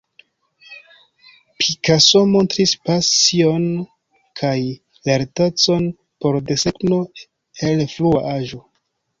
Picasso 1.63 2.21
montris 2.29 2.73
pasion 2.87 3.67
kaj 4.41 4.57
lertecon 5.11 5.87
por 6.25 6.39
desegno 6.49 7.01
el 7.71 7.87
frua 7.97 8.27
aĝo. 8.35 8.65